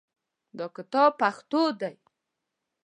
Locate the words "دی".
1.79-1.95